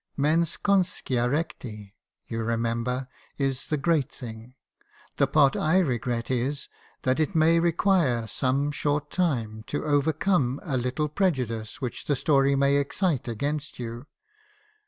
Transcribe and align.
Mens 0.17 0.57
conscia 0.57 1.29
recti, 1.29 1.93
you 2.25 2.41
remember, 2.41 3.07
is 3.37 3.67
the 3.67 3.77
great 3.77 4.11
thing. 4.11 4.55
The 5.17 5.27
part 5.27 5.55
I 5.55 5.77
regret 5.77 6.31
is, 6.31 6.69
that 7.03 7.19
it 7.19 7.35
may 7.35 7.59
require 7.59 8.25
some 8.25 8.71
short 8.71 9.11
time 9.11 9.63
to 9.67 9.85
overcome 9.85 10.59
a 10.63 10.75
little 10.75 11.07
prejudice 11.07 11.81
which 11.81 12.05
the 12.05 12.15
story 12.15 12.55
may 12.55 12.77
excite 12.77 13.27
against 13.27 13.77
you. 13.77 14.07